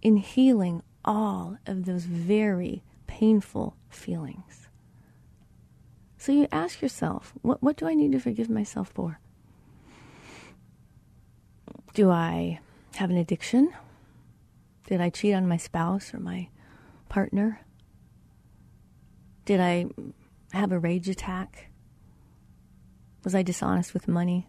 [0.00, 4.68] in healing all of those very painful feelings.
[6.18, 9.20] So you ask yourself, what, what do I need to forgive myself for?
[11.94, 12.60] Do I
[12.96, 13.72] have an addiction?
[14.86, 16.48] Did I cheat on my spouse or my
[17.08, 17.60] partner?
[19.44, 19.86] Did I
[20.52, 21.70] have a rage attack?
[23.24, 24.48] Was I dishonest with money?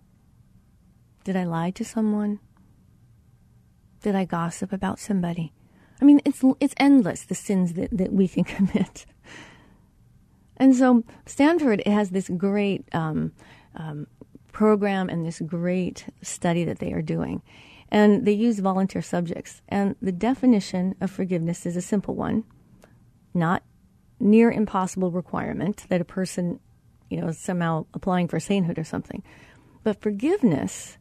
[1.24, 2.40] Did I lie to someone?
[4.02, 5.54] Did I gossip about somebody?
[6.02, 9.06] I mean, it's it's endless the sins that, that we can commit.
[10.58, 13.32] And so Stanford has this great um,
[13.76, 14.08] um,
[14.52, 17.42] program and this great study that they are doing.
[17.90, 19.62] And they use volunteer subjects.
[19.70, 22.44] And the definition of forgiveness is a simple one,
[23.34, 23.64] not
[24.20, 26.60] near impossible requirement that a person,
[27.10, 29.24] you know, is somehow applying for sainthood or something.
[29.84, 30.98] But forgiveness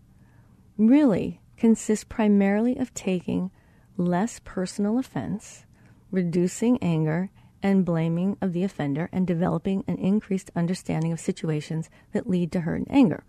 [0.77, 3.51] really consists primarily of taking
[3.97, 5.65] less personal offense,
[6.11, 7.31] reducing anger,
[7.63, 12.61] and blaming of the offender and developing an increased understanding of situations that lead to
[12.61, 13.25] hurt and anger.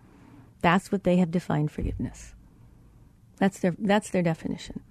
[0.61, 2.33] That's what they have defined forgiveness.
[3.37, 4.81] That's their, that's their definition.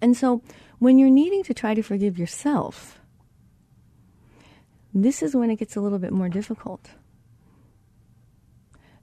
[0.00, 0.42] And so
[0.78, 3.00] when you're needing to try to forgive yourself,
[4.94, 6.90] this is when it gets a little bit more difficult.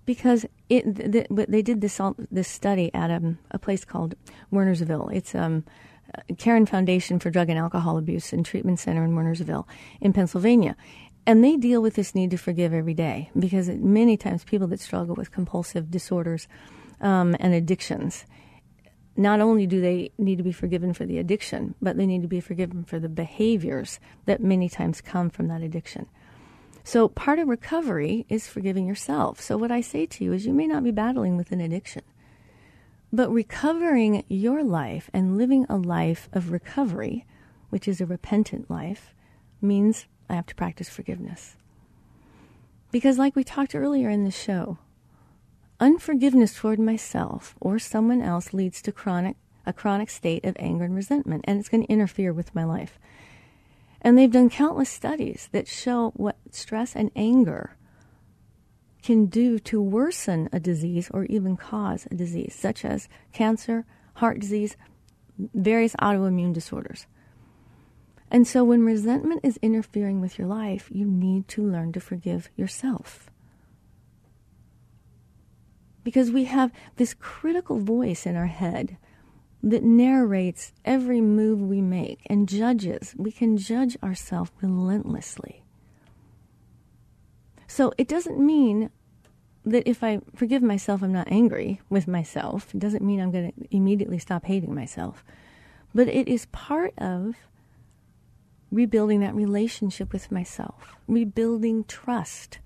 [0.10, 4.15] Because it, the, the, they did this, this study at a, a place called
[4.52, 5.13] Wernersville.
[5.13, 5.63] It's um,
[6.39, 9.67] Caron Foundation for Drug and Alcohol Abuse and Treatment Center in Wernersville
[10.02, 10.76] in Pennsylvania.
[11.28, 14.80] And they deal with this need to forgive every day because many times people that
[14.80, 16.48] struggle with compulsive disorders
[17.02, 18.26] um, and addictions,
[19.15, 22.28] not only do they need to be forgiven for the addiction, but they need to
[22.28, 26.08] be forgiven for the behaviors that many times come from that addiction.
[26.89, 29.39] So part of recovery is forgiving yourself.
[29.39, 32.02] So what I say to you is you may not be battling with an addiction
[33.13, 37.28] but recovering your life and living a life of recovery,
[37.69, 39.13] which is a repentant life,
[39.62, 41.56] means I have to practice forgiveness.
[42.91, 44.80] Because, like we talked earlier in the show,
[45.80, 50.95] unforgiveness toward myself or someone else leads to chronic a chronic state of anger and
[50.95, 52.97] resentment, and it's going to interfere with my life.
[54.02, 57.76] And they've done countless studies that show what stress and anger
[59.02, 63.86] can do to worsen a disease or even cause a disease, such as cancer,
[64.16, 64.76] heart disease,
[65.54, 67.08] various autoimmune disorders.
[68.32, 72.50] And so when resentment is interfering with your life, you need to learn to forgive
[72.56, 73.32] yourself.
[76.04, 78.98] Because we have this critical voice in our head
[79.62, 83.13] that narrates every move we make and judges.
[83.17, 85.63] We can judge ourselves relentlessly.
[87.67, 88.89] So it doesn't mean
[89.65, 92.74] that if I forgive myself, I'm not angry with myself.
[92.74, 95.24] It doesn't mean I'm going to immediately stop hating myself.
[95.93, 97.36] But it is part of
[98.72, 102.60] rebuilding that relationship with myself, rebuilding trust.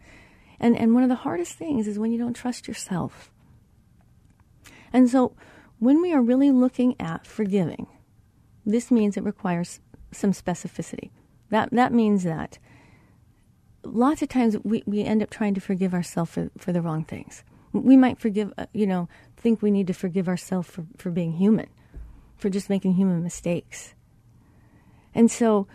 [0.59, 3.31] And, and one of the hardest things is when you don't trust yourself.
[4.91, 5.35] And so
[5.83, 7.87] when we are really looking at forgiving,
[8.65, 9.81] this means it requires
[10.13, 11.09] some specificity.
[11.49, 12.57] That, that means that
[13.83, 17.03] lots of times we, we end up trying to forgive ourselves for, for the wrong
[17.03, 17.43] things.
[17.73, 21.33] We might forgive, uh, you know, think we need to forgive ourselves for, for being
[21.33, 21.67] human,
[22.37, 23.93] for just making human mistakes.
[25.13, 25.67] And so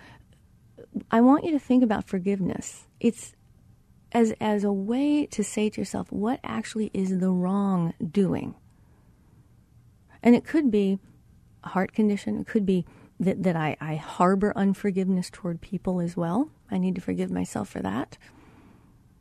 [1.11, 2.86] I want you to think about forgiveness.
[2.98, 3.34] It's
[4.12, 8.54] as, as a way to say to yourself, what actually is the wrong doing?
[10.23, 10.99] And it could be
[11.64, 12.85] a heart condition, it could be
[13.21, 16.51] that, that I, I harbor unforgiveness toward people as well.
[16.71, 18.16] I need to forgive myself for that.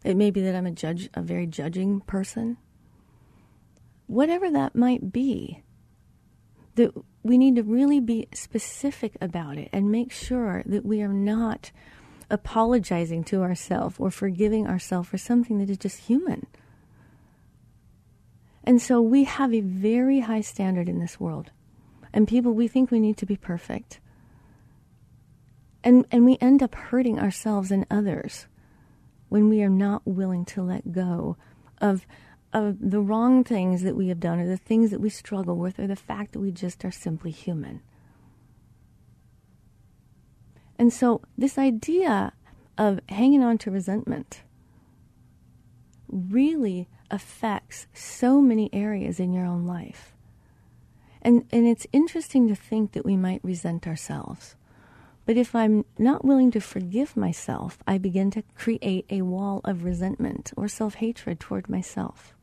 [0.04, 2.58] It may be that I'm a judge, a very judging person.
[4.06, 5.64] Whatever that might be,
[6.76, 6.94] that
[7.24, 11.72] we need to really be specific about it and make sure that we are not
[12.30, 16.46] apologizing to ourselves or forgiving ourselves for something that is just human.
[18.68, 21.52] And so we have a very high standard in this world.
[22.12, 24.02] And people, we think we need to be perfect.
[25.86, 28.48] And, and we end up hurting ourselves and others
[29.30, 31.38] when we are not willing to let go
[31.80, 32.06] of,
[32.52, 35.80] of the wrong things that we have done or the things that we struggle with
[35.80, 37.80] or the fact that we just are simply human.
[40.78, 42.34] And so, this idea
[42.78, 44.42] of hanging on to resentment
[46.10, 50.14] really affects so many areas in your own life.
[51.22, 54.56] And, and it's interesting to think that we might resent ourselves.
[55.26, 59.84] But if I'm not willing to forgive myself, I begin to create a wall of
[59.84, 62.34] resentment or self hatred toward myself.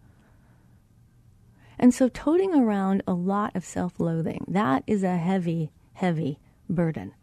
[1.78, 6.38] And so, toting around a lot of self loathing, that is a heavy, heavy
[6.68, 7.14] burden.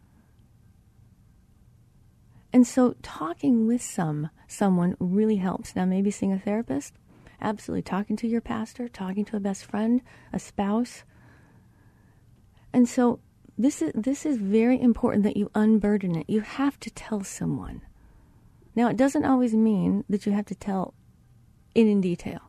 [2.52, 5.74] And so talking with some someone really helps.
[5.74, 6.94] Now maybe seeing a therapist,
[7.42, 10.00] absolutely talking to your pastor, talking to a best friend,
[10.32, 11.04] a spouse.
[12.72, 13.20] And so
[13.58, 16.30] this is this is very important that you unburden it.
[16.30, 17.82] You have to tell someone.
[18.74, 20.94] Now it doesn't always mean that you have to tell
[21.74, 22.40] it in detail.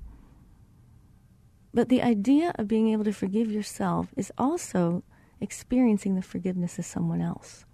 [1.74, 5.04] But the idea of being able to forgive yourself is also
[5.41, 7.66] experiencing the forgiveness of someone else.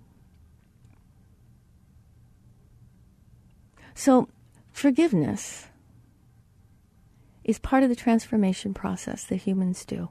[3.94, 4.30] So,
[4.72, 5.68] forgiveness
[7.50, 10.10] is part of the transformation process that humans do.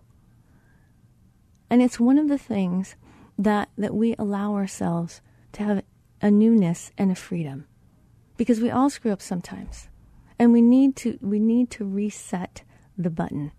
[1.71, 2.97] And it's one of the things
[3.39, 5.21] that, that we allow ourselves
[5.53, 5.85] to have
[6.21, 7.69] a newness and a freedom.
[8.37, 9.89] Because we all screw up sometimes.
[10.37, 12.63] And we need to we need to reset
[12.97, 13.53] the button.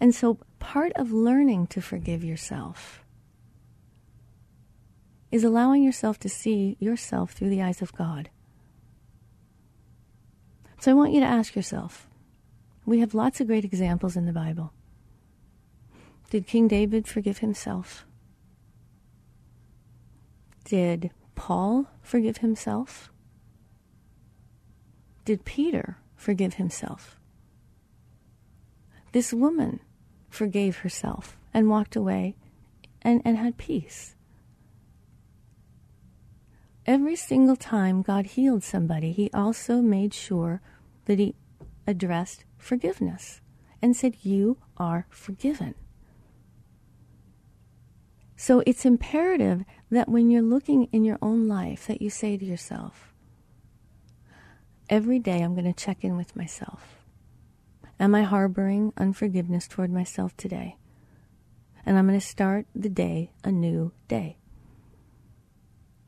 [0.00, 3.04] And so part of learning to forgive yourself
[5.30, 8.30] is allowing yourself to see yourself through the eyes of God.
[10.82, 12.08] So I want you to ask yourself
[12.84, 14.72] we have lots of great examples in the Bible.
[16.28, 18.04] Did King David forgive himself?
[20.64, 23.12] Did Paul forgive himself?
[25.24, 27.20] Did Peter forgive himself?
[29.12, 29.78] This woman
[30.30, 32.34] forgave herself and walked away
[33.02, 34.16] and, and had peace.
[36.84, 40.60] Every single time God healed somebody, he also made sure
[41.06, 41.34] that he
[41.86, 43.40] addressed forgiveness
[43.80, 45.74] and said, You are forgiven.
[48.36, 52.44] So it's imperative that when you're looking in your own life, that you say to
[52.44, 53.12] yourself,
[54.88, 57.04] Every day I'm going to check in with myself.
[58.00, 60.76] Am I harboring unforgiveness toward myself today?
[61.86, 64.38] And I'm going to start the day a new day.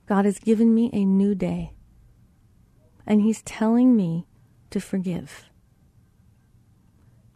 [0.06, 1.72] God has given me a new day.
[3.06, 4.26] And He's telling me
[4.74, 5.44] to forgive.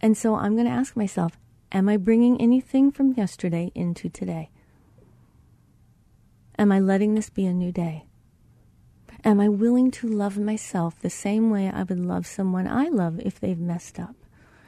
[0.00, 1.38] And so I'm going to ask myself
[1.70, 4.50] Am I bringing anything from yesterday into today?
[6.58, 8.06] Am I letting this be a new day?
[9.22, 13.20] Am I willing to love myself the same way I would love someone I love
[13.20, 14.16] if they've messed up?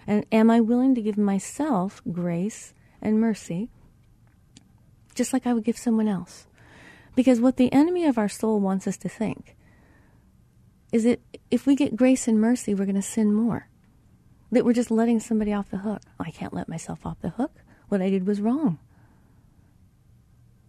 [0.07, 3.71] And am I willing to give myself grace and mercy
[5.15, 6.47] just like I would give someone else?
[7.17, 9.57] Because what the enemy of our soul wants us to think
[10.93, 11.21] is that
[11.51, 13.69] if we get grace and mercy, we're going to sin more.
[14.51, 16.03] That we're just letting somebody off the hook.
[16.19, 17.53] Oh, I can't let myself off the hook.
[17.89, 18.79] What I did was wrong.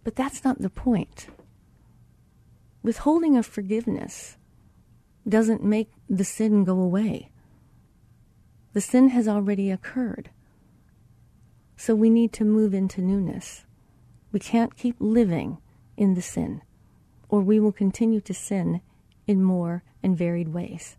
[0.04, 1.28] But that's not the point.
[2.82, 4.36] Withholding of forgiveness
[5.28, 7.30] doesn't make the sin go away.
[8.72, 10.30] The sin has already occurred.
[11.76, 13.64] So we need to move into newness.
[14.32, 15.58] We can't keep living
[15.96, 16.62] in the sin,
[17.28, 18.80] or we will continue to sin
[19.26, 20.96] in more and varied ways.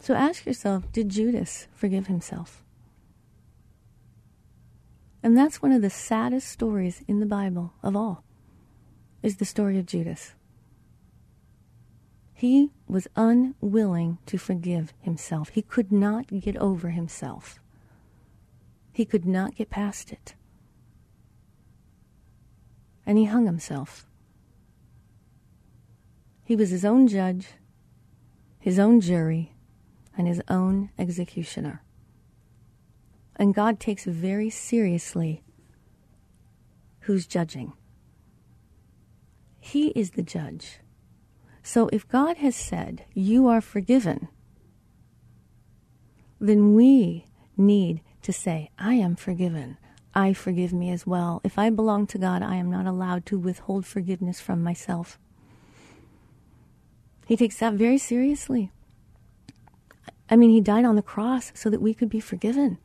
[0.00, 2.62] So ask yourself did Judas forgive himself?
[5.22, 8.24] And that's one of the saddest stories in the Bible of all,
[9.22, 10.34] is the story of Judas.
[12.32, 15.50] He was unwilling to forgive himself.
[15.50, 17.60] He could not get over himself.
[18.92, 20.34] He could not get past it
[23.10, 24.06] and he hung himself.
[26.50, 27.46] He was his own judge,
[28.58, 29.54] his own jury,
[30.18, 31.84] and his own executioner.
[33.36, 35.44] And God takes very seriously
[37.02, 37.74] who's judging.
[39.60, 40.80] He is the judge.
[41.62, 44.26] So if God has said, You are forgiven,
[46.40, 47.26] then we
[47.56, 49.78] need to say, I am forgiven.
[50.16, 51.40] I forgive me as well.
[51.44, 55.16] If I belong to God, I am not allowed to withhold forgiveness from myself.
[57.30, 58.72] He takes that very seriously.
[60.28, 62.78] I mean, he died on the cross so that we could be forgiven.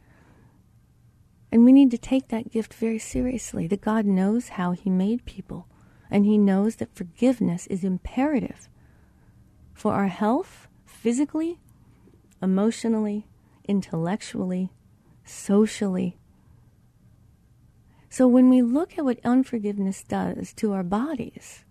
[1.51, 5.25] And we need to take that gift very seriously that God knows how he made
[5.25, 5.67] people.
[6.11, 8.69] And he knows that forgiveness is imperative
[9.73, 11.57] for our health, physically,
[12.39, 13.25] emotionally,
[13.67, 14.69] intellectually,
[15.23, 16.19] socially.
[18.11, 21.64] So when we look at what unforgiveness does to our bodies,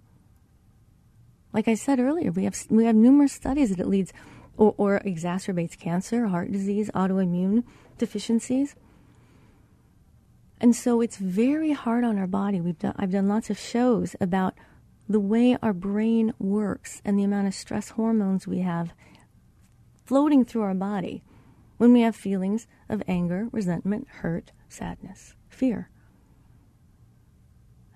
[1.55, 4.13] like I said earlier, we have we have numerous studies that it leads
[4.57, 7.65] or, or exacerbates cancer, heart disease, autoimmune
[7.97, 8.75] deficiencies.
[10.61, 12.61] And so it's very hard on our body.
[12.61, 14.55] We've done, I've done lots of shows about
[15.09, 18.93] the way our brain works and the amount of stress hormones we have
[20.05, 21.23] floating through our body
[21.77, 25.91] when we have feelings of anger, resentment, hurt, sadness, fear.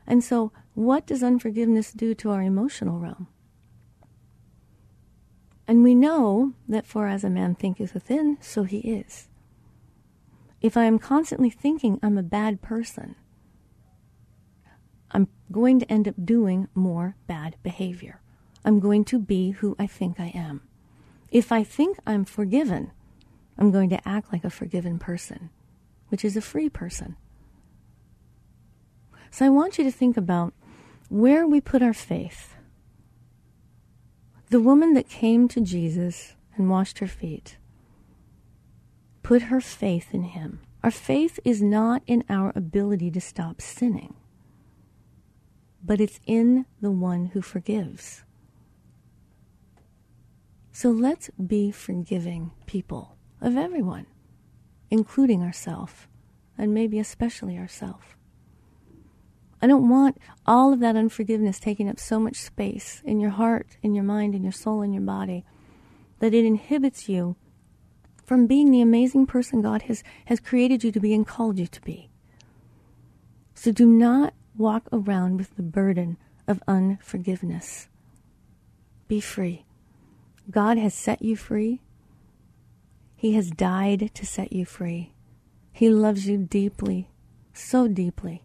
[0.06, 3.28] And so, what does unforgiveness do to our emotional realm?
[5.68, 9.28] And we know that for as a man thinketh within, so he is.
[10.62, 13.14] If I am constantly thinking I'm a bad person,
[15.10, 18.22] I'm going to end up doing more bad behavior.
[18.64, 20.62] I'm going to be who I think I am.
[21.30, 22.90] If I think I'm forgiven,
[23.58, 25.50] I'm going to act like a forgiven person,
[26.08, 27.16] which is a free person.
[29.30, 30.54] So I want you to think about
[31.10, 32.54] where we put our faith.
[34.50, 37.58] The woman that came to Jesus and washed her feet
[39.22, 40.60] put her faith in him.
[40.82, 44.14] Our faith is not in our ability to stop sinning,
[45.84, 48.24] but it's in the one who forgives.
[50.72, 54.06] So let's be forgiving people of everyone,
[54.90, 56.06] including ourselves,
[56.56, 58.06] and maybe especially ourselves.
[59.60, 63.76] I don't want all of that unforgiveness taking up so much space in your heart,
[63.82, 65.44] in your mind, in your soul, in your body,
[66.20, 67.36] that it inhibits you
[68.24, 71.66] from being the amazing person God has, has created you to be and called you
[71.66, 72.10] to be.
[73.54, 77.88] So do not walk around with the burden of unforgiveness.
[79.08, 79.64] Be free.
[80.50, 81.80] God has set you free.
[83.16, 85.12] He has died to set you free.
[85.72, 87.08] He loves you deeply,
[87.52, 88.42] so deeply.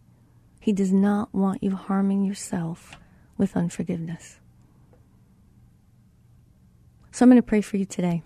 [0.64, 2.96] He does not want you harming yourself
[3.38, 4.40] with unforgiveness.
[7.12, 8.24] So I'm going to pray for you today.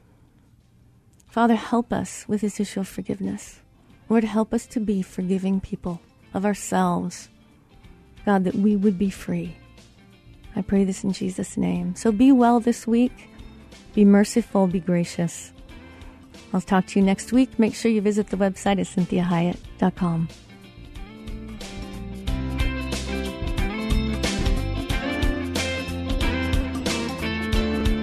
[1.25, 3.61] Father, help us with this issue of forgiveness.
[4.07, 5.99] Lord, help us to be forgiving people
[6.31, 7.29] of ourselves.
[8.23, 9.57] God, that we would be free.
[10.55, 11.95] I pray this in Jesus' name.
[11.95, 13.31] So be well this week.
[13.95, 15.53] Be merciful, be gracious.
[16.53, 17.57] I'll talk to you next week.
[17.57, 20.27] Make sure you visit the website at cinthiahiett.com.